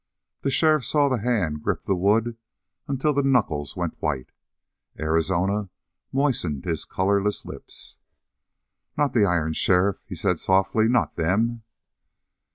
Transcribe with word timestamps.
The 0.41 0.49
sheriff 0.49 0.83
saw 0.83 1.09
that 1.09 1.21
hand 1.23 1.61
grip 1.61 1.83
the 1.83 1.95
wood 1.95 2.35
until 2.87 3.13
the 3.13 3.21
knuckles 3.21 3.75
went 3.77 4.01
white. 4.01 4.31
Arizona 4.99 5.69
moistened 6.11 6.65
his 6.65 6.85
colorless 6.85 7.45
lips. 7.45 7.99
"Not 8.97 9.13
the 9.13 9.25
irons, 9.25 9.57
sheriff," 9.57 9.97
he 10.07 10.15
said 10.15 10.39
softly. 10.39 10.89
"Not 10.89 11.17
them!" 11.17 11.61